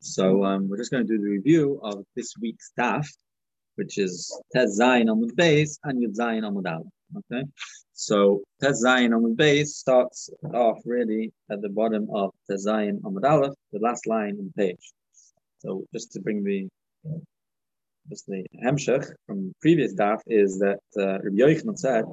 [0.00, 3.06] So um, we're just going to do the review of this week's daf,
[3.76, 6.84] which is Tez Zayin on the base and Yud Zayin on the
[7.16, 7.42] Okay,
[7.94, 13.02] so Tez Zayin on the base starts off really at the bottom of Tez Zayin
[13.04, 14.92] on the the last line in the page.
[15.60, 16.68] So just to bring the
[18.08, 22.04] just the hemshech from previous daf is that uh, Rabbi Yochanan said,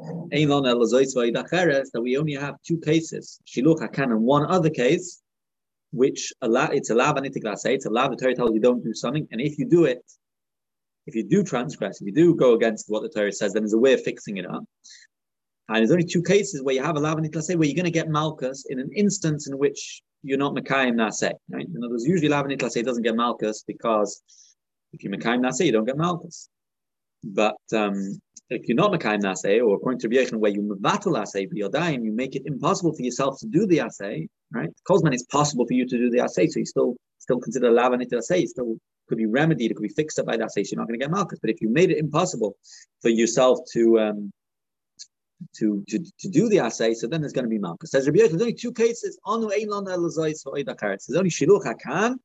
[1.92, 5.22] that we only have two cases, Shiluch Hakan and one other case,
[5.96, 7.18] which allow it's a lav
[7.58, 9.86] say it's a lav the Torah tells you don't do something, and if you do
[9.86, 10.04] it,
[11.08, 13.74] if you do transgress, if you do go against what the Torah says, then there's
[13.74, 14.64] a way of fixing it up.
[15.70, 17.92] And there's only two cases where you have a lav say where you're going to
[17.92, 21.32] get malchus in an instance in which you're not mekayim naseh.
[21.50, 21.68] Right?
[21.68, 24.22] In other words, usually lav say doesn't get malchus because
[24.94, 26.50] if you mekayim naseh, you don't get malchus.
[27.26, 31.52] But um, if you're not Mekayim Naseh, or according to Rabbi where you Mevatel Aseh
[31.52, 34.70] B'Yodayim, you make it impossible for yourself to do the Aseh, right?
[34.88, 38.12] Kozman it's possible for you to do the Aseh, so you still still consider Lavanit
[38.12, 38.78] Aseh, still
[39.10, 41.04] could be remedied, it could be fixed up by Aseh, so you're not going to
[41.04, 41.40] get Malchus.
[41.40, 42.56] But if you made it impossible
[43.02, 44.32] for yourself to um,
[45.56, 47.92] to, to, to do the assay, so then there's going to be malchus.
[47.92, 49.20] Says Rabbi there's only two cases.
[49.26, 52.16] There's only shiluch hakan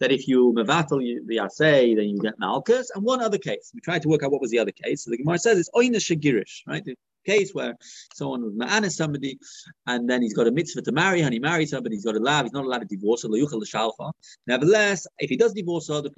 [0.00, 3.70] that if you mevatel the assay, then you get malchus, and one other case.
[3.74, 5.04] We tried to work out what was the other case.
[5.04, 6.84] So the Gemara says it's oina shagirish, right?
[6.84, 7.74] The case where
[8.14, 9.38] someone was ma'anis somebody,
[9.86, 12.20] and then he's got a mitzvah to marry, and he marries somebody, he's got a
[12.20, 14.10] love, he's not allowed to divorce her.
[14.46, 16.10] Nevertheless, if he does divorce her, the,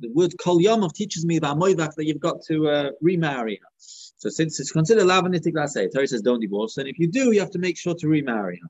[0.00, 3.68] the word kol yomov teaches me about moivak that you've got to uh, remarry her.
[3.78, 7.40] So since it's considered lavanitic lasei, Torah says don't divorce, and if you do, you
[7.40, 8.68] have to make sure to remarry her.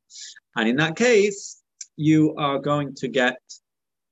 [0.57, 1.63] And in that case,
[1.97, 3.39] you are going to get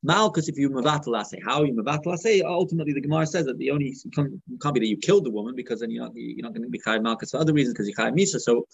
[0.04, 1.42] malchus if you mavatal lasei.
[1.44, 2.42] How you mavatal lasei?
[2.44, 4.30] Ultimately, the Gemara says that the only can't,
[4.62, 6.68] can't, be that you killed the woman because then you're not you're not going to
[6.68, 8.38] be chayav malchus for other reasons because you chayav misa.
[8.38, 8.66] So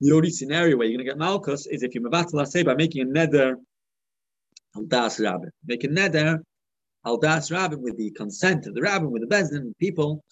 [0.00, 2.74] the only scenario where you're going to get malchus is if you mavatal lasei by
[2.74, 3.56] making a neder
[4.76, 5.50] al das rabbin.
[5.66, 6.38] Make a neder
[7.04, 10.22] al das rabbin with the consent of the rabbin, with the bezdin people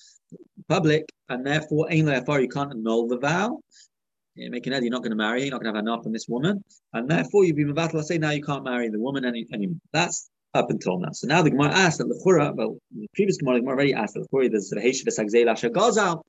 [0.69, 3.61] public, and therefore, ain't therefore you can't annul the vow.
[4.35, 6.27] You're making you're not going to marry, you're not going to have enough on this
[6.29, 8.03] woman, and therefore you've been battle.
[8.03, 9.79] Say now you can't marry the woman any, anymore.
[9.93, 11.11] That's up until now.
[11.13, 13.95] So now the Gemara asked that the Chura, well, the previous Gemara, the Gemara already
[13.95, 16.23] asked that the Chura, there's the Heshiv Sagzei Lasha Gazal,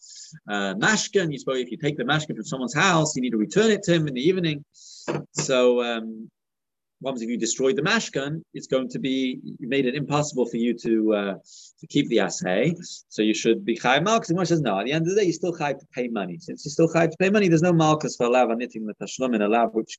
[0.50, 3.38] uh, Mashkin, you suppose if you take the Mashkin from someone's house, you need to
[3.38, 4.66] return it to him in the evening.
[5.34, 6.30] So um,
[7.06, 8.41] what if you destroyed the mashkan?
[8.53, 11.34] It's going to be you made it impossible for you to uh,
[11.80, 12.74] to keep the assay.
[13.09, 14.30] So you should be chayv malchus.
[14.30, 14.80] The says no.
[14.80, 16.38] At the end of the day, you still chayv to pay money.
[16.40, 18.96] Since you still chayv to pay money, there's no malchus for a lav knitting the
[18.96, 19.97] tashlum in a lav which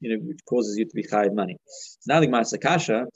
[0.00, 1.56] you know which causes you to be chayv money.
[1.66, 3.06] So now the Gemara Sakasha.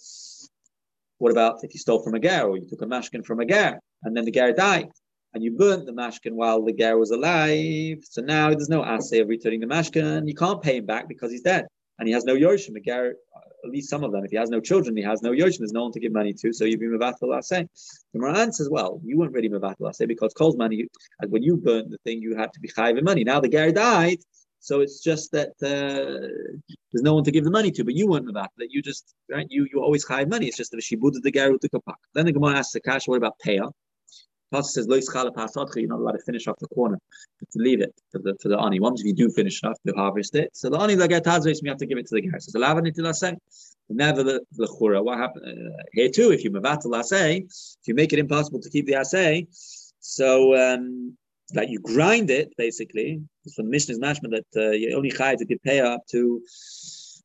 [1.20, 3.46] What about if you stole from a ger or you took a mashkin from a
[3.46, 4.88] ger and then the ger died?
[5.32, 7.98] and you burnt the mashkin while the ger was alive.
[8.02, 10.26] So now there's no assay of returning the mashkin.
[10.26, 11.66] You can't pay him back because he's dead
[12.00, 13.12] and he has no Yoshim, A girl,
[13.64, 14.24] at least some of them.
[14.24, 16.32] If he has no children, he has no Yoshim, there's no one to give money
[16.32, 17.68] to, so you've been Mavatal Aseh.
[18.14, 20.86] The Moran says, well, you weren't really Mavatal Aseh because Cole's money,
[21.28, 23.22] when you burnt the thing, you had to be Chayiv money.
[23.22, 24.18] Now the Ger died,
[24.60, 26.28] so it's just that uh,
[26.92, 29.14] there's no one to give the money to, but you weren't Mavatal, that you just,
[29.30, 30.46] right, you you always hide money.
[30.46, 31.96] It's just she Shibud the Ger took a pack.
[32.14, 33.70] Then the Gemara asks the Kash, what about Payah?
[34.52, 35.30] Pasuk says, Lois chala
[35.76, 36.98] you're not allowed to finish off the corner,
[37.38, 38.80] but to leave it for the for the ani.
[38.80, 40.50] Once if you do finish off, to harvest it.
[40.54, 42.38] So the ani laget hazris, you have to give it to the guy.
[42.38, 43.36] So the laseh.
[43.88, 45.02] Never the the chura.
[45.02, 46.32] What happened uh, here too?
[46.32, 49.46] If you mavat laseh, if you make it impossible to keep the assay,
[50.00, 51.16] so um,
[51.54, 53.22] that you grind it basically.
[53.46, 56.42] So the mission is mashma that uh, you only chayav to give pay up to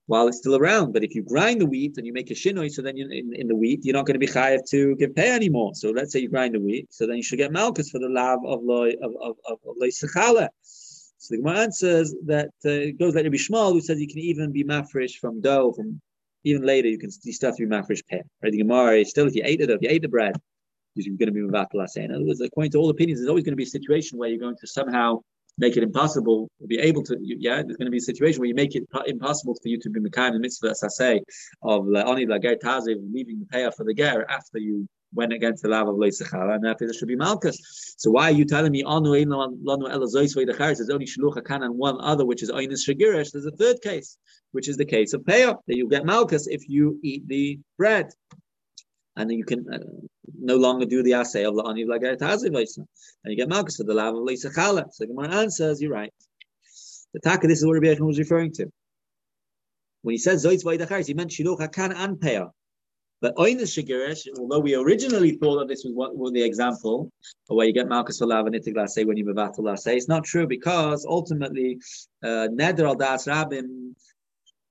[0.08, 0.94] while it's still around.
[0.94, 3.34] But if you grind the wheat and you make a shinoi, so then you, in,
[3.34, 5.74] in the wheat, you're not going to be chayav to give pay anymore.
[5.75, 8.09] So let's say you grind the wheat, so then you should get malchus for the
[8.09, 10.50] lav of loy of of of, of loy sechala.
[11.18, 14.19] So the Gemara answers that uh, it goes like Rabbi Yishmael, who says you can
[14.19, 16.00] even be mafresh from dough, from
[16.44, 18.22] even later you can you still have to be mafresh pay.
[18.44, 18.52] Right?
[18.52, 20.36] The Gemara is still if you ate it, if you ate the bread,
[20.95, 23.53] you're going to be mavatal In other words, according to all opinions, there's always going
[23.53, 25.22] to be a situation where you're going to somehow
[25.57, 28.47] make it impossible to be able to, yeah, there's going to be a situation where
[28.47, 31.22] you make it impossible for you to be Mekayim the mitzvah, as I say,
[31.63, 35.69] of Oni Lager Taziv, leaving the payoff for the Ger after you went against the
[35.69, 37.95] lav of Leisachara, and therefore there should be Malchus.
[37.97, 39.88] So why are you telling me Anu Lanu?
[39.88, 43.31] There's only Shalucha Kan and one other, which is Oinis Shagirish.
[43.31, 44.18] There's a third case,
[44.51, 48.12] which is the case of payoff, that you get Malchus if you eat the bread
[49.17, 49.79] and you can uh,
[50.39, 52.88] no longer do the assay of la'ani v'lager taziv and
[53.25, 54.85] you get malchus for the lav of leisachala.
[54.91, 56.13] So the Gemara answers, you're right.
[57.13, 58.67] The taka, this is what Rabbi Yechon was referring to.
[60.01, 62.50] When he says zoitz v'aydacharis, he meant shiluch hakan and peah.
[63.21, 67.09] But oinus shigirish, although we originally thought that this was what was the example
[67.50, 71.06] of where you get malchus for lav and when you mevatel it's not true because
[71.06, 71.79] ultimately
[72.23, 73.95] uh, neder al das rabim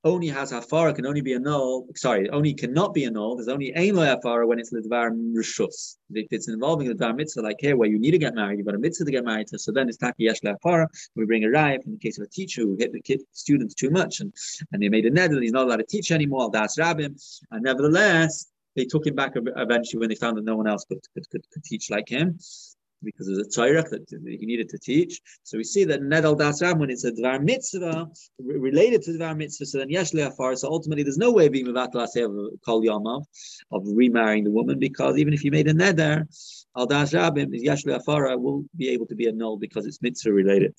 [0.04, 1.96] only has hafara can only be annulled.
[1.96, 3.38] Sorry, only cannot be annulled.
[3.38, 5.96] There's only ain hafara when it's ledvar rishus.
[6.10, 8.66] If it's involving the ledvar mitzvah, like here where you need to get married, you've
[8.66, 9.58] got a mitzvah to get married to.
[9.58, 10.86] So then it's taki yesh hafara.
[11.16, 13.74] We bring a raya in the case of a teacher who hit the kid, students
[13.74, 14.32] too much, and
[14.72, 15.40] and they made a neder.
[15.42, 16.50] He's not allowed to teach anymore.
[16.52, 17.18] That's rabbim,
[17.50, 21.00] and nevertheless they took him back eventually when they found that no one else could
[21.14, 22.38] could, could, could teach like him
[23.04, 25.20] because there's a Torah that he needed to teach.
[25.42, 28.08] So we see that Nedal Das when it's a Dvar Mitzvah,
[28.38, 31.66] related to Dvar Mitzvah, so then Yesh Le'afar, so ultimately there's no way of being
[31.66, 33.24] Mevatel of Kol Yamav,
[33.72, 36.24] of remarrying the woman, because even if you made a Neder,
[36.76, 40.74] Al Das Rabim, Yesh will be able to be annulled because it's Mitzvah related.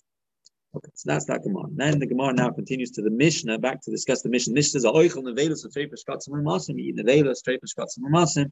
[0.76, 1.68] Okay, so that's that Gemara.
[1.72, 4.54] Then the Gemara now continues to the Mishnah, back to discuss the Mishnah.
[4.54, 8.52] Mishnah says, "Oichel nevelus and treifus katzim masim, eat nevelus, treifus katzim masim."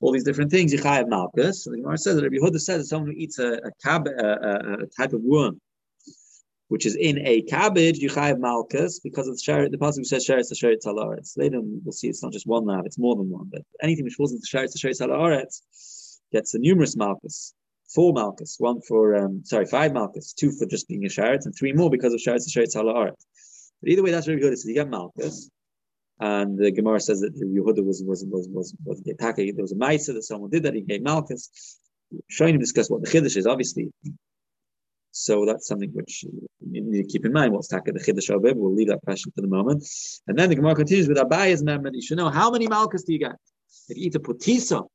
[0.00, 0.72] All these different things.
[0.72, 1.64] Yichayev malchus.
[1.64, 4.06] So the Gemara says that Rabbi Yehuda says that someone who eats a, a, cab,
[4.06, 5.60] a, a, type of worm,
[6.68, 9.72] which is in a cabbage, you Yichayev malchus, because of the sheret.
[9.72, 11.36] The pasuk says sheret the sheret talaretz.
[11.36, 13.48] Later we'll see it's not just one lav; it's more than one.
[13.50, 17.54] But anything which falls into sheret the sheret talaretz gets a numerous malchus
[17.94, 21.54] four malchus, one for um, sorry, five malchus, two for just being a sharet, and
[21.56, 23.10] three more because of sharet to sharet hala
[23.82, 24.56] But either way, that's really good.
[24.58, 25.50] So you get malchus,
[26.20, 30.14] and the Gemara says that Yehuda was was was was was There was a ma'isa
[30.14, 30.74] that someone did that.
[30.74, 31.50] He gave malchus.
[32.30, 33.90] Trying to discuss what the chiddush is, obviously.
[35.10, 36.48] So that's something which you
[36.82, 37.52] need to keep in mind.
[37.52, 38.56] What's taka the chiddush of it?
[38.56, 39.86] We'll leave that question for the moment.
[40.26, 41.90] And then the Gemara continues with Abaya's member.
[41.92, 43.36] You should know how many malchus do you get?
[43.88, 44.86] If you eat a putisa,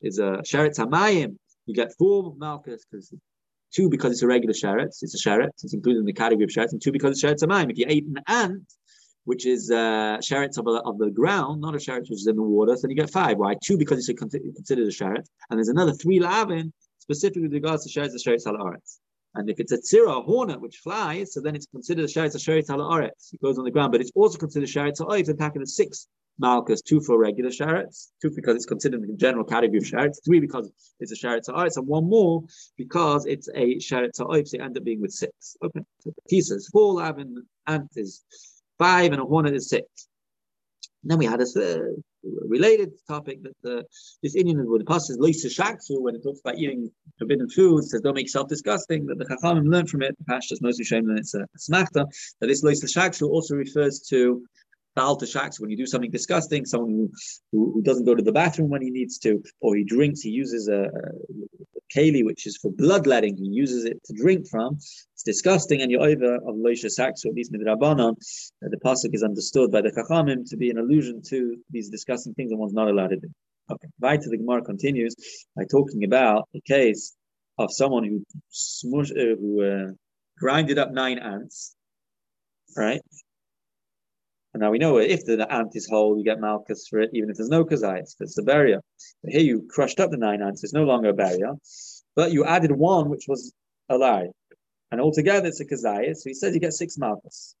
[0.00, 1.36] is a sharet tamayim
[1.68, 3.12] you get four malchus because
[3.72, 6.50] two because it's a regular sheret, it's a sheret, it's included in the category of
[6.50, 7.70] sheret, and two because it's sheret mine.
[7.70, 8.64] If you ate an ant,
[9.24, 12.42] which is uh, sherets of, of the ground, not a sheret which is in the
[12.42, 13.36] water, so then you get five.
[13.36, 13.56] Why?
[13.62, 18.00] Two because it's considered a sheret, and there's another three lavin specifically with regards to
[18.00, 18.98] sherets, the sherets halaretz.
[19.34, 22.34] And if it's a tzira, a hornet, which flies, so then it's considered a sheretz,
[22.34, 23.32] a sheretz halaretz.
[23.32, 26.08] It goes on the ground, but it's also considered sheretz ha'oif, and packing the six
[26.38, 30.40] Malchus, two for regular sharets, two because it's considered the general category of sharets, three
[30.40, 30.70] because
[31.00, 32.44] it's a sharet sa'aretz, and one more
[32.76, 35.56] because it's a sharet sa'oif, so you end up being with six.
[35.64, 38.24] Okay, so pieces, four lavin ant is
[38.78, 39.86] five, and a hornet is six.
[41.02, 41.78] And then we had a uh,
[42.24, 43.86] related topic that
[44.22, 47.90] this Indian with the pasuk is Lisa Shaksu when it talks about eating forbidden foods,
[47.90, 49.06] says don't make yourself disgusting.
[49.06, 52.06] That the Chachamim learned from it, the pastors mostly shame that it's a, a smachta,
[52.40, 54.44] that this Lisa Shaksu also refers to
[54.98, 57.10] Baal shaks when you do something disgusting, someone who,
[57.52, 60.30] who, who, doesn't go to the bathroom when he needs to, or he drinks, he
[60.30, 64.74] uses a, a keli, which is for bloodletting, he uses it to drink from.
[64.74, 69.14] It's disgusting, and you're over of Loisha Saks, or at least Midrabanan, uh, the pasuk
[69.14, 72.74] is understood by the Chachamim to be an allusion to these disgusting things and one's
[72.74, 73.28] not allowed to do.
[73.70, 75.14] Okay, right to the Gemara continues
[75.56, 77.14] by talking about the case
[77.58, 79.92] of someone who smush, uh, who uh,
[80.38, 81.76] grinded up nine ants,
[82.76, 83.00] right?
[84.58, 87.30] And now we know if the ant is whole, you get malchus for it, even
[87.30, 88.80] if there's no kazayas, it's a barrier.
[89.22, 91.52] But here you crushed up the nine ants, it's no longer a barrier,
[92.16, 93.52] but you added one which was
[93.88, 94.30] alive.
[94.90, 97.54] And altogether it's a kazayas, so he says you get six malchus.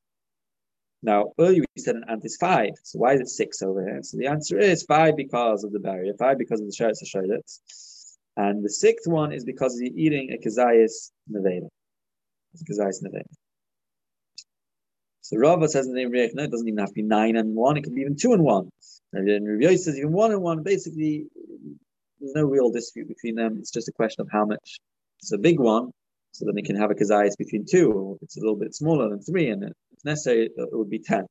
[1.00, 4.02] Now, earlier we said an ant is five, so why is it six over here?
[4.02, 7.60] So the answer is five because of the barrier, five because of the sheretz sheretz.
[8.36, 11.68] And the sixth one is because you're eating a kazayas neveda.
[12.54, 13.22] It's kazayas neveda.
[15.20, 17.54] So Rava says in the name no, it doesn't even have to be nine and
[17.54, 18.70] one, it can be even two and one.
[19.12, 21.26] And then Rabbi says even one and one, basically,
[22.20, 23.56] there's no real dispute between them.
[23.58, 24.78] It's just a question of how much.
[25.20, 25.90] It's a big one,
[26.32, 28.74] so then it can have a kazayas between two, or if it's a little bit
[28.74, 31.26] smaller than three, and it's necessary, it would be ten.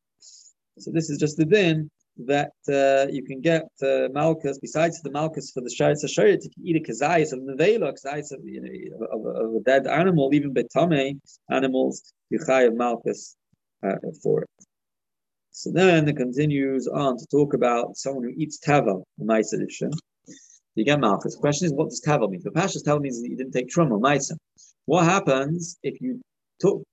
[0.79, 1.89] So this is just the din
[2.25, 6.44] that uh, you can get uh, malchus besides the malchus for the sharet.
[6.44, 9.88] You can eat a kazayas of nevela, kazayas of, you know, of, of, a dead
[9.88, 12.13] animal, even betame animals.
[12.29, 13.37] You of malchus
[13.86, 14.50] uh, for it.
[15.51, 19.91] So then it continues on to talk about someone who eats tava, a nice edition.
[20.75, 21.34] You get malchus.
[21.34, 22.41] The question is, what does tava mean?
[22.43, 24.38] The Pashas tava means that you didn't take truma, maisa.
[24.86, 26.22] What happens if you
[26.60, 26.84] took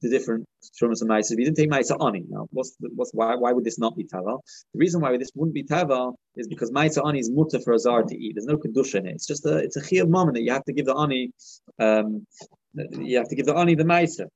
[0.00, 0.44] the different
[0.80, 1.32] trumas and maisa?
[1.32, 3.96] If you didn't take maisa ani, now what's the, what's why why would this not
[3.96, 4.36] be tava?
[4.72, 7.78] The reason why this wouldn't be tava is because maisa ani is mutter for a
[7.80, 8.36] zar to eat.
[8.36, 9.16] There's no kedusha in it.
[9.16, 11.32] It's just a it's a chiyuv moment that you have to give the ani.
[11.80, 12.24] Um,
[12.74, 14.28] you have to give the ani the maisa.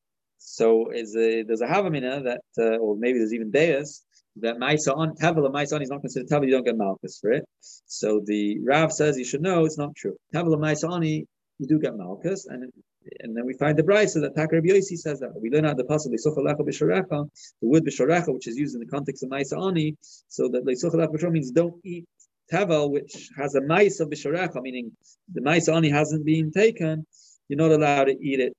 [0.49, 4.05] So is a, there's a havamina that, uh, or maybe there's even deus
[4.37, 7.33] that Maisa on Tavila Maisa on is not considered Tavila, you don't get Malchus for
[7.33, 7.45] it.
[7.61, 10.17] So the Rav says you should know it's not true.
[10.33, 11.27] Tavila Maisa Ani,
[11.59, 12.73] you do get Malchus, and
[13.21, 15.31] and then we find the Brisa that Takar Yosi says that.
[15.41, 17.29] We learn out the pasuk Leisuchalecha B'Sharecha,
[17.61, 19.97] the word B'Sharecha, which is used in the context of Maisa Ani,
[20.29, 22.05] so that Leisuchalecha B'Sharecha means don't eat
[22.51, 24.93] Tavel, which has a Maisa B'Sharecha, meaning
[25.33, 27.05] the Maisa Ani hasn't been taken,
[27.49, 28.57] you're not allowed to eat it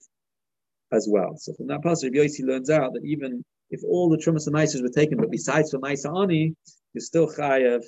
[0.91, 1.35] as well.
[1.37, 4.81] So from that passage, Yossi learns out that even if all the trumas and mices
[4.81, 6.53] were taken, but besides for Maisa Ani,
[6.93, 7.83] you're still chayav.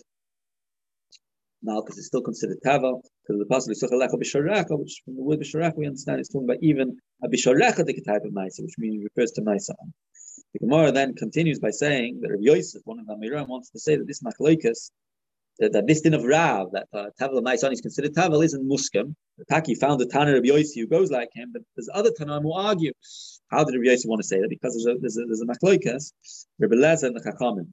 [1.61, 5.75] Malchus is still considered tava because the possible suchalecha b'sharecha, which from the word b'sharecha
[5.75, 9.41] we understand it's talking about even a b'sharecha type of Maisa, which means refers to
[9.41, 9.91] Maisa Ani.
[10.53, 13.79] The Gemara then continues by saying that Rabbi Yosef, one of the Amoraim, wants to
[13.79, 14.91] say that this machloikas,
[15.59, 19.15] that, that this din of Rav, that uh, Tavel Maisan is considered Tavel, isn't Muskim.
[19.39, 22.41] The Taki found a Tanner of Yosef who goes like him, but there's other Tanner
[22.41, 22.91] who argue.
[23.49, 24.49] How did Rabbi Yosef want to say that?
[24.49, 26.11] Because there's a, there's a, there's a machloikas,
[26.59, 27.67] Rabbi Lezer and the Chachamim,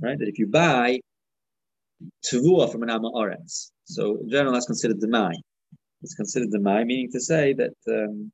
[0.00, 0.18] right?
[0.18, 1.00] That if you buy
[2.24, 5.32] Tavua from an Amma Oretz, so in general that's considered Demai.
[6.02, 8.30] It's considered Demai, meaning to say that um,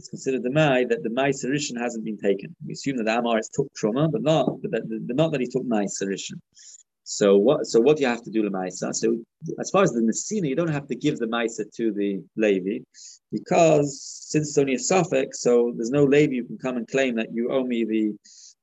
[0.00, 2.56] it's considered the Mai that the Mai Sarishan hasn't been taken.
[2.66, 5.64] We assume that the Amaris took trauma, but not but that, not that he took
[5.64, 6.40] Mai Sarishan.
[7.12, 8.94] So what so what do you have to do the Maisa?
[8.94, 9.18] So
[9.58, 12.84] as far as the Messina, you don't have to give the Maisa to the Levi,
[13.32, 17.16] because since it's only a suffix, so there's no Levi you can come and claim
[17.16, 18.14] that you owe me the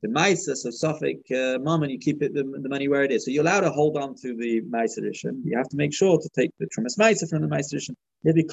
[0.01, 3.12] the Maisa, so Suffolk uh, mom, and you keep it the, the, money where it
[3.12, 3.25] is.
[3.25, 5.42] So you're allowed to hold on to the Maisa edition.
[5.44, 7.96] You have to make sure to take the Trumas Maisa from the Maisa edition.
[8.24, 8.44] You have to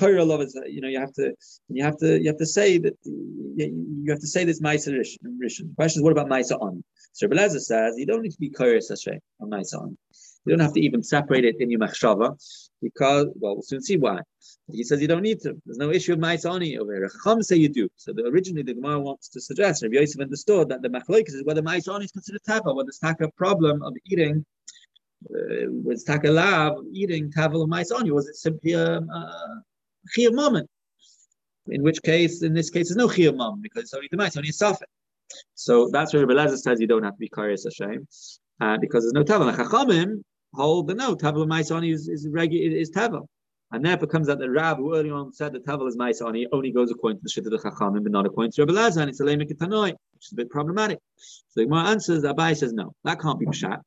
[0.40, 0.72] it.
[0.72, 1.34] You know, you have to,
[1.68, 5.18] you have to, you have to say that you have to say this Maisa edition.
[5.22, 6.82] The question is, what about Maisa on?
[7.12, 9.98] So Belezer says you don't need to be curious on Maisa on.
[10.44, 12.36] You don't have to even separate it in your machshava
[12.82, 14.20] because, well, we'll soon see why.
[14.70, 15.54] He says you don't need to.
[15.64, 17.08] There's no issue of ma'isani over here.
[17.08, 17.88] Chacham say you do.
[17.96, 21.44] So the, originally the Gemara wants to suggest, Rabbi Yosef understood that the machlokes is
[21.44, 24.44] whether ma'isani is considered tava, whether it's taka problem of eating,
[25.30, 30.68] uh, was taka lav eating tavel of ma'isani, was it simply a, a moment?
[31.68, 34.50] In which case, in this case, there's no chiyuv moment because it's only the ma'isani
[34.50, 34.82] is safek.
[35.54, 38.06] So that's where Rabbi Lezer says you don't have to be curious Hashem,
[38.60, 39.50] uh, because there's no tavel.
[39.50, 40.22] Chachamim
[40.54, 43.28] hold the no tavel ma'isani is is, regu- is tavel.
[43.74, 46.70] And therefore comes out that Rav, who earlier on said that Tavel is Maisani, only
[46.70, 49.10] goes according to the Shit of the Chachamim, but not according to Rabbi Lazar, and
[49.10, 51.00] it's a Lemek which is a bit problematic.
[51.16, 53.80] So the Gemara answers, Abai says, no, that can't be Pshat.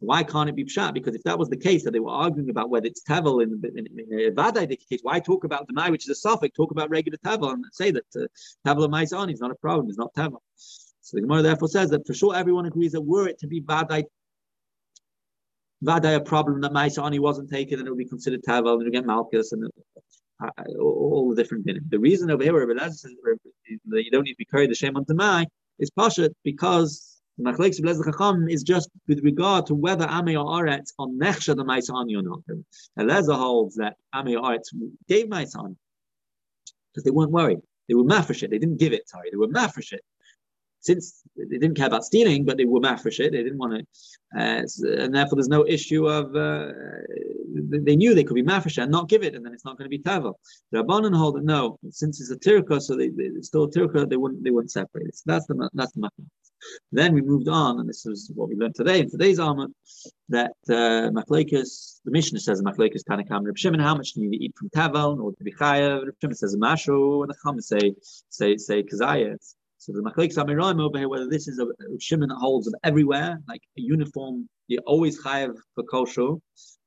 [0.00, 0.92] Why can't it be Pshat?
[0.92, 3.62] Because if that was the case, that they were arguing about whether it's Tavel in,
[3.74, 6.70] in, in, a Vadai case, why talk about the Mai, which is a suffix, talk
[6.70, 8.26] about regular Tavel, and say that uh,
[8.66, 10.42] Tavel Maisani is not a problem, it's not Tavel.
[10.56, 13.62] So the Gemara therefore says that for sure everyone agrees that were it to be
[13.62, 14.04] Vadai
[15.82, 18.90] Vaday a problem that Maisani wasn't taken and it would be considered Tavel and you
[18.90, 19.68] get Malchus and
[20.42, 20.48] uh,
[20.80, 21.80] all the different things.
[21.88, 23.14] The reason over here, Rabbi says
[23.86, 25.46] that you don't need to be carried the shame on Tamai
[25.78, 30.36] is Pashat because the Machlekes of Lezer Chacham is just with regard to whether Ame
[30.38, 32.40] or Aretz on Nechsha the Maisani or not.
[32.98, 34.68] Lezer holds that Ame or Aretz
[35.08, 35.76] gave Maisani
[36.92, 37.58] because they weren't worried.
[37.88, 38.50] They were mafresh it.
[38.50, 39.30] They didn't give it, sorry.
[39.30, 40.02] They were mafresh it
[40.82, 43.80] since they didn't care about stealing, but they were mafresh it, they didn't want to,
[44.38, 44.62] uh,
[45.02, 46.72] and therefore there's no issue of, uh,
[47.86, 49.90] they knew they could be mafresh and not give it, and then it's not going
[49.90, 50.38] to be tavel.
[50.70, 53.70] The Rabbanan hold that no, since it's a tirka, so they, they it's still a
[53.70, 55.16] tirka, they wouldn't they wouldn't separate it.
[55.16, 56.24] So that's the that's the matter.
[56.92, 59.68] Then we moved on, and this is what we learned today in today's Alma,
[60.28, 64.44] that uh, the Mishnah says Machlekes Tanakam Reb Shimon, how much do you need to
[64.44, 66.06] eat from tavel or to be chayav?
[66.06, 67.94] Reb Shimon says mashu, and the Chum say
[68.28, 69.54] say say kazayas.
[69.82, 71.66] So the Machlek Samiraim over here, whether this is a,
[71.98, 76.34] shimon that holds of everywhere, like a uniform, you always chayav for kosher,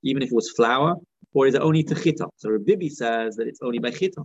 [0.04, 0.96] even if it was flour,
[1.34, 2.26] or is it only to chita?
[2.38, 4.24] So Rabbi says that it's only by chita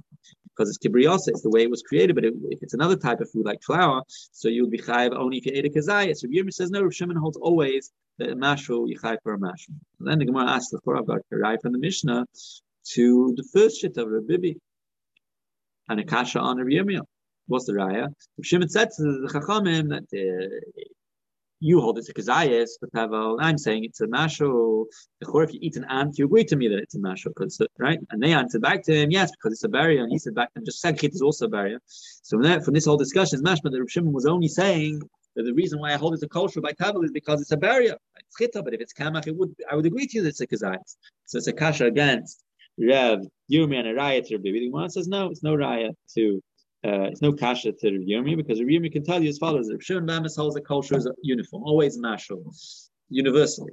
[0.51, 2.15] because it's kibriyasa, it's the way it was created.
[2.15, 5.17] But it, if it's another type of food like flour, so you would be chayav
[5.17, 6.19] only if you ate a kazayas.
[6.19, 6.83] So Rabbi says no.
[6.83, 9.75] Rabbi Shimon holds always that a mashru you chayav for a mashru.
[9.99, 12.25] And then the Gemara asks the I've got a from the Mishnah
[12.93, 14.53] to the first shit of Rabbi
[15.89, 17.03] and a kasha on Rabbi Yirmiyah.
[17.51, 18.15] What's the raya?
[18.43, 20.83] Shimon said to the Chachamim that uh,
[21.59, 24.87] you hold it's a kazayas, but tavel, I'm saying it's a masho.
[25.21, 27.99] If you eat an ant, you agree to me that it's a masho, because right?
[28.11, 30.05] And they answered back to him, yes, because it's a barrier.
[30.05, 31.81] And he said back to him, just said is also a barrier.
[31.87, 35.01] So from, from this whole discussion, it's mashma that Rav Shimon was only saying
[35.35, 37.57] that the reason why I hold it's a kosher by tavel is because it's a
[37.57, 37.97] barrier.
[38.17, 40.41] It's chita, but if it's kamach, it would I would agree to you that it's
[40.41, 40.97] a kazayas.
[41.27, 42.45] So it's a kasha against
[42.79, 43.21] Rev,
[43.53, 44.51] Yumi, and a raya to Rabbi.
[44.51, 46.41] The one says no, it's no raya to
[46.85, 49.71] uh, it's no kasha to Rav Yirmi because Rav Yirmi can tell you as follows:
[49.71, 52.43] Rav Shimon Bamis holds a kosher is uniform, always mashal,
[53.11, 53.73] universally.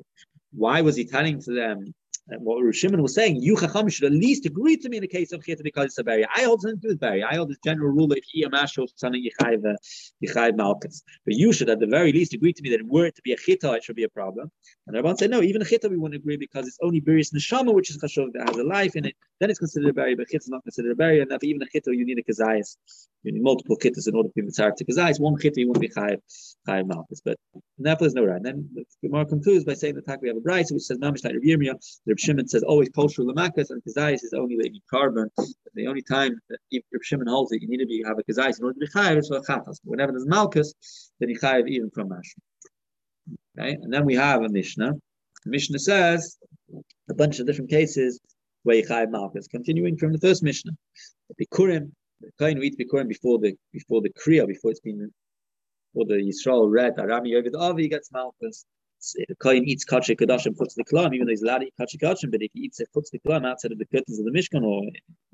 [0.52, 1.94] Why was he telling to them
[2.30, 5.08] and what Shimon was saying, you Chacham should at least agree to me in the
[5.08, 6.26] case of Chita because it's a berry.
[6.36, 7.04] I hold something to do with.
[7.04, 11.04] I hold this general rule that eat of something, you chayv, uh, malchus.
[11.26, 13.32] But you should at the very least agree to me that were it to be
[13.32, 14.52] a Chita, it should be a problem.
[14.88, 17.74] And Rabban said, no, even a Chita we wouldn't agree because it's only Birius Neshama,
[17.74, 19.16] which is Chashuv, that has a life in it.
[19.40, 21.22] Then it's considered a berry, but Chita is not considered a berry.
[21.22, 22.76] And even a Chita, you need a Kazayas.
[23.24, 25.20] You need multiple Chitas in order to be Mitzaref to Kazayas.
[25.20, 27.22] One Chita, you wouldn't be chayv malchus.
[27.24, 27.38] But
[27.78, 28.38] therefore, there's no right.
[28.38, 30.98] And then the Gemara concludes by saying the that we have a Bryce, which says,
[30.98, 35.30] Mamish like the Reb Shimon says always kosher lemakas, and kazayis is only the carbon.
[35.76, 38.24] The only time that if Reb Shimon holds it, you need to be have a
[38.24, 39.78] kazayis in order to be chayiv is for chatas.
[39.84, 40.74] Whenever there's malchus,
[41.20, 42.34] then you chayiv even from mash.
[43.60, 44.94] Okay, and then we have a mishnah.
[45.46, 46.40] The mishnah says
[47.08, 48.20] a bunch of different cases
[48.64, 49.48] where you chayiv malchus.
[49.48, 50.72] Continuing from the first mishnah,
[51.30, 55.12] the bikurim, the kohen eats bikurim before the before the kriya, before it's been
[55.94, 58.66] before the Yisrael read Arami the Avi gets malchus
[59.00, 62.00] the Kohen eats Kachi Kadashim, puts the Kalam, even though he's allowed to eat Kachi
[62.02, 64.32] Kadashim, but if he eats it, puts the Kalam outside of the curtains of the
[64.32, 64.84] Mishkan or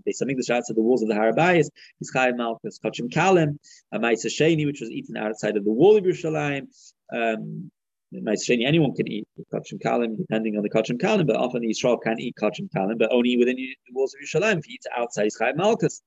[0.05, 3.57] they some English outside the walls of the Harabayas, he's Chayav Malchus, Kachim Kalim,
[3.91, 6.67] a Maisa Sheni, which was eaten outside of the wall of Yerushalayim.
[7.13, 7.71] Um,
[8.13, 11.97] Sheni, anyone can eat Kachim Kalim, depending on the Kachim Kalim, but often the Israel
[11.97, 14.59] can't eat Kachim Kalim, but only within the walls of Yerushalayim.
[14.59, 16.01] If he eats outside, he's Chayav Malchus.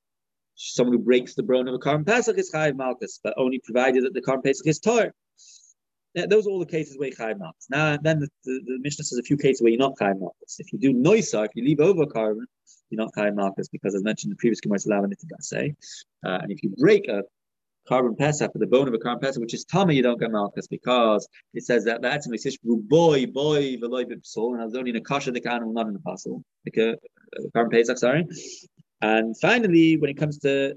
[0.58, 4.04] Someone who breaks the bone of a Karm Pesach is Chayav Malchus, but only provided
[4.04, 5.12] that the Karm Pesach is Torah
[6.24, 7.66] those are all the cases where you chayv malchus.
[7.68, 10.58] Now, then the, the, the, Mishnah says a few cases where you're not chayv malchus.
[10.58, 12.46] If you do noisa, if you leave over carbon,
[12.90, 15.02] you're not chayv malchus because, as mentioned in the previous Gemara, it's allowed
[15.44, 15.74] say.
[16.24, 17.22] Uh, and if you break a
[17.86, 20.30] carbon pesach with the bone of a carbon pesach, which is tummy, you don't get
[20.30, 22.38] malchus because it says that that's only
[22.88, 25.96] boy boy veloy b'psol, and I was only in a kasha the animal, not in
[25.96, 27.98] a puzzle, like a, a carbon pesach.
[27.98, 28.26] Sorry.
[29.02, 30.74] And finally, when it comes to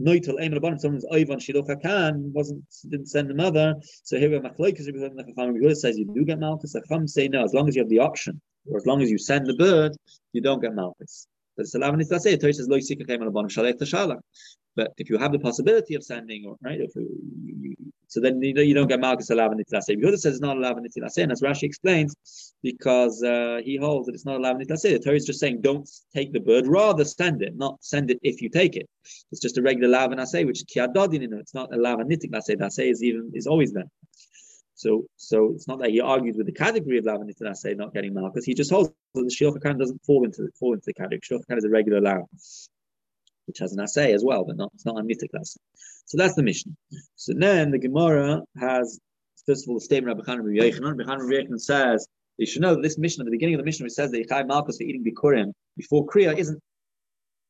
[0.00, 3.74] noitel aim bottom someone's oivan shilocha kan wasn't didn't send the mother.
[4.04, 4.86] So here we have machlokes.
[4.86, 6.72] Rabbi says you do get malchus.
[6.72, 9.18] The say no, as long as you have the option, or as long as you
[9.18, 9.92] send the bird,
[10.32, 11.26] you don't get malchus.
[11.56, 12.36] But it's allowed to say.
[12.36, 14.18] Torah says lo yisika the bottom shalech tashala.
[14.76, 17.08] But if you have the possibility of sending, or right, if you,
[17.42, 17.76] you,
[18.08, 19.96] so then you, you don't get Malchus allowed in Nitlaseh.
[19.96, 22.14] Yehuda says it's not in Nitlaseh, and as Rashi explains,
[22.62, 24.92] because uh, he holds that it's not allowed in Nitlaseh.
[24.92, 28.18] The Torah is just saying don't take the bird, rather send it, not send it
[28.22, 28.86] if you take it.
[29.32, 31.40] It's just a regular lav and which is kiadodin in it.
[31.40, 32.56] It's not a lav and asay.
[32.56, 33.88] Asay is even is always there.
[34.74, 37.94] So, so it's not that he argues with the category of lav and nitik not
[37.94, 38.44] getting Malchus.
[38.44, 41.20] He just holds that the shiochakan doesn't fall into fall into the category.
[41.20, 42.24] Shiochakan is a regular lav
[43.46, 45.60] which has an assay as well, but not it's not a mythic assay.
[46.06, 46.76] So that's the mission.
[47.16, 49.00] So then the Gemara has
[49.46, 51.60] first of all the statement of Rabbi Chanan Rabbi Yochanan.
[51.60, 52.06] says
[52.38, 54.26] you should know that this mission at the beginning of the mission, which says that
[54.26, 56.60] Yichai Malchus for eating bikurim before kriya isn't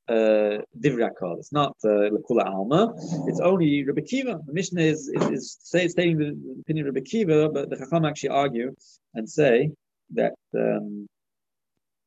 [0.09, 1.39] uh, Divrakal.
[1.39, 2.95] It's not uh, Lakula Alma.
[3.27, 4.39] It's only Rabbi Kiva.
[4.47, 8.05] The mission is is, is say, stating the, opinion of Rabbi Kiva, but the Chacham
[8.05, 8.75] actually argue
[9.15, 9.71] and say
[10.15, 11.09] that um,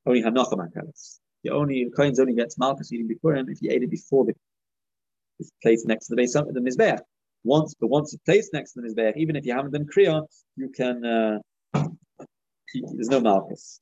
[0.05, 1.19] only Hanocha Makalas.
[1.43, 4.33] You only the only gets Malchus eating him if he ate it before the
[5.39, 6.99] it's placed next to the base the Mizbeach.
[7.45, 10.25] Once, but once it's placed next to the Mizbeach, even if you haven't done Kriya,
[10.57, 11.39] you can uh,
[11.73, 13.79] there's no Malchus.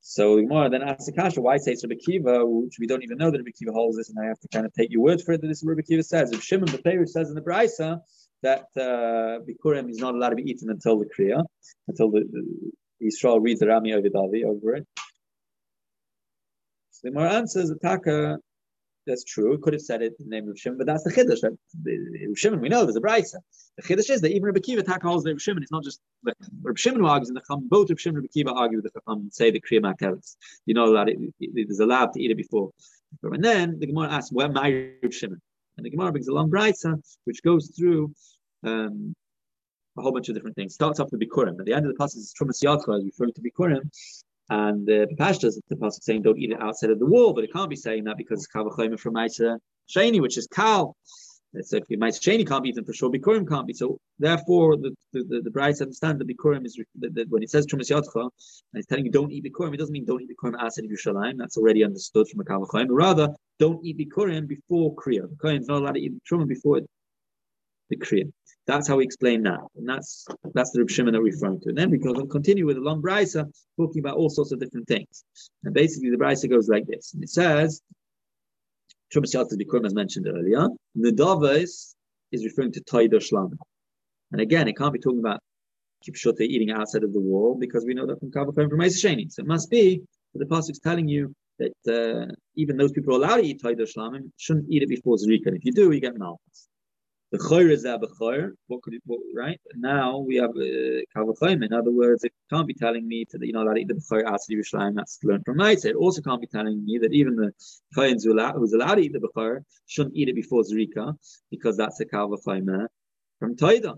[0.00, 3.38] So Gemara then asks Akasha, why say Rabbi Kiva, which we don't even know that
[3.38, 5.40] Rabbi Kiva holds this, and I have to kind of take your word for it
[5.40, 6.32] that this is what Rabbi Kiva says.
[6.32, 8.00] If Shimon Beferish says in the Brisa
[8.42, 11.42] that uh, Bikurim is not allowed to be eaten until the Kriya,
[11.88, 14.86] until the, the Israel reads the Rami Ovidavi over it.
[17.04, 18.38] The Gemara answers Taka,
[19.06, 19.58] that's true.
[19.58, 21.42] Could have said it in the name of Shimon, but that's the Chiddush.
[21.42, 22.36] Right?
[22.36, 23.36] Shimon, we know there's a Brisa.
[23.76, 25.62] The Chiddush is that even Rabbi Kiva Taka holds the Shimon.
[25.62, 27.68] It's not just Rabbi Shimon who argues in the Chum.
[27.68, 30.36] Both Rabbi Shimon and Rabbi Kiva argue with the Chum, say the Kriya Maktelis.
[30.64, 32.70] You know that it, it is allowed to eat it before.
[33.22, 34.70] And then the Gemara asks, where my
[35.02, 35.42] Rabbi Shimon?
[35.76, 38.14] And the Gemara brings a long Brisa, which goes through
[38.62, 39.14] um,
[39.98, 40.72] a whole bunch of different things.
[40.72, 41.58] Starts off with Bikurim.
[41.58, 43.90] At the end of the passage is Trumas Yadcha, referring to Bikurim.
[44.50, 47.52] And the Pashtas, the pasuk saying don't eat it outside of the wall, but it
[47.52, 50.96] can't be saying that because it's kavachayim from Maisa Shani, which is kal.
[51.62, 53.72] So if Maisa Shani can't be eaten for sure, Bikurim can't be.
[53.72, 57.66] So therefore, the the, the, the brides understand that Bikurim is that, when it says
[57.66, 58.30] Trumas Yotcha, and
[58.74, 61.38] it's telling you don't eat Bikurim, it doesn't mean don't eat Bikurim outside of Yerushalayim.
[61.38, 62.88] That's already understood from a kavachayim.
[62.90, 63.28] Rather,
[63.58, 65.28] don't eat Bikurim before Kriya.
[65.40, 66.80] The is not allowed to eat Truma before
[67.94, 68.32] the Kriya.
[68.66, 69.60] That's how we explain that.
[69.76, 71.68] And that's that's the Reb Shimon that we're referring to.
[71.68, 74.88] And then we can continue with a long brisa talking about all sorts of different
[74.88, 75.24] things.
[75.64, 77.12] And basically the brisa goes like this.
[77.12, 77.82] And it says,
[79.14, 81.94] Trumas Yatas Bikurim as mentioned earlier, Nedavas
[82.32, 83.52] is referring to Taida Shlam.
[84.32, 85.40] And again, it can't be talking about
[86.04, 89.30] Kipshote eating outside of the wall because we know that from Kavakon from Sheni.
[89.30, 90.02] So it must be
[90.32, 94.30] that the Pasuk's telling you that uh, even those people allowed to eat Taida Shlamim
[94.36, 95.46] shouldn't eat it before Zrika.
[95.46, 96.68] And if you do, you get malchus.
[97.34, 98.52] The choir is abachor.
[98.68, 99.02] What could it?
[99.06, 103.44] What, right now we have uh, In other words, it can't be telling me that
[103.44, 104.94] you're not allowed to eat the bechor outside Yerushalayim.
[104.94, 105.86] That's learned from Maisa.
[105.86, 107.50] It also can't be telling me that even the
[107.92, 111.18] kohen who's allowed, to eat the bechor shouldn't eat it before zrika
[111.50, 112.86] because that's a kalvachoyim
[113.40, 113.96] from Taida.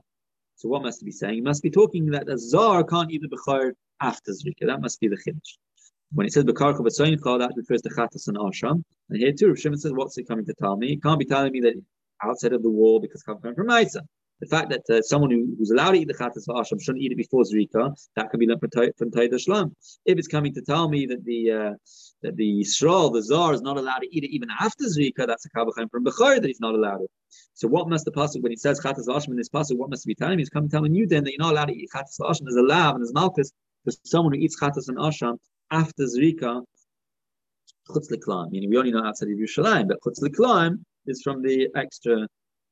[0.55, 1.37] So what must it be saying?
[1.37, 4.65] It must be talking that a zar can't eat the bechor after zrika.
[4.65, 5.59] That must be the chiddush.
[6.15, 8.83] When it says Bekarcha B'Tzoyin that refers to Chatas and Asham.
[9.11, 10.95] And here too, Shimon says, what's it coming to tell me?
[10.95, 11.75] It can't be telling me that
[12.23, 14.01] outside of the wall because come from Maisa.
[14.41, 17.11] The fact that uh, someone who, who's allowed to eat the chatas v'asham shouldn't eat
[17.11, 18.61] it before zrika, that could be learned
[18.99, 19.73] from Taida Shlam.
[20.05, 21.73] If it's coming to tell me that the uh,
[22.23, 25.47] that the Yisrael, the Zar, is not allowed to eat it even after zrika, that's
[25.47, 27.11] a kabbachaim from Bechor that he's not allowed it.
[27.55, 30.05] So what must the pasuk when he says chatas v'asham in this pasuk, what must
[30.05, 30.43] he be telling me?
[30.43, 32.63] He's coming telling you then that you're not allowed to eat chatas v'asham as a
[32.63, 33.53] lav and as malchus
[33.85, 35.39] for someone who eats chatas and asham
[35.71, 36.63] after zrika
[37.89, 40.21] chutz meaning we only know outside of Yerushalayim, but chutz
[41.09, 42.27] is from the extra,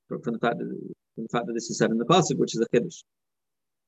[0.09, 0.67] from, from the fact that
[1.15, 3.03] from the fact that this is said in the pasuk, which is a chiddush.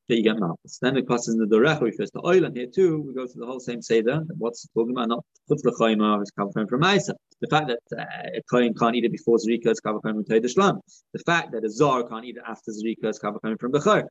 [0.09, 3.39] Then the pasuk in the Dorech refers to oil, and here too we go to
[3.39, 4.23] the whole same seder.
[4.39, 5.09] What's talking about?
[5.09, 7.15] Not chutz lechayma is covering from Isa.
[7.41, 8.05] The fact that uh,
[8.37, 10.79] a kohen can't eat it before zrika is covering from Teidah
[11.13, 14.05] The fact that a zar can't eat it after zrika is covering from Bechor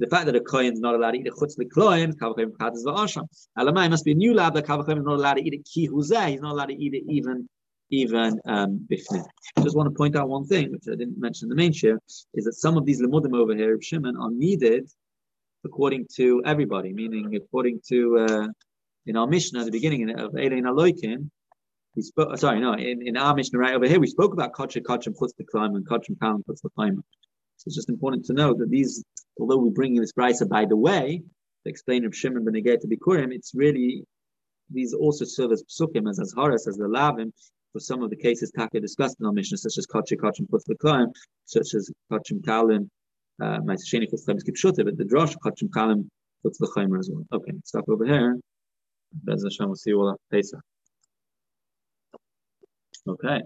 [0.00, 2.84] the fact that a kohen is not allowed to eat a chutz lekloim, kavachayim chatas
[2.86, 3.26] va'asham.
[3.58, 5.88] Alamai must be a new lab that kavachayim is not allowed to eat a ki
[5.88, 6.28] huzeh.
[6.28, 7.48] He's not allowed to eat it even
[7.90, 9.24] even um, bifnim.
[9.62, 11.98] Just want to point out one thing, which I didn't mention in the main share,
[12.34, 14.88] is that some of these lemudim over here of Shimon are needed
[15.64, 18.48] according to everybody, meaning according to uh,
[19.06, 21.30] in our Mishnah at the beginning of Elein Aloikin,
[21.96, 22.36] we spoke.
[22.38, 25.34] Sorry, no, in, in our Mishnah right over here, we spoke about kachim kachim chutz
[25.36, 27.02] the climb and kachim kalam chutz the climb.
[27.56, 29.04] So it's just important to know that these,
[29.38, 31.22] although we bring in this brisa by the way,
[31.64, 34.04] to explain of Shimon ben to Bikurim, it's really
[34.70, 37.32] these also serve as psukim, as as haras, as the lavim,
[37.72, 40.68] for some of the cases Taka discussed in our mission, such as Kachim Kachim Putz
[40.68, 41.12] L'Klaim,
[41.44, 42.88] such as Kachim Kalim,
[43.40, 46.08] Ma'aseh Chutz Chaim Kipshuta, but the Drosh Kachim Kalim
[46.44, 47.24] Putz L'Chaim as well.
[47.32, 48.38] Okay, stop over here.
[49.12, 50.60] Bez Hashem, we'll see you all at Pesach.
[53.08, 53.40] Okay.